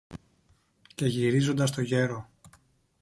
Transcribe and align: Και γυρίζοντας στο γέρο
Και 0.95 1.05
γυρίζοντας 1.05 1.69
στο 1.69 1.81
γέρο 1.81 2.29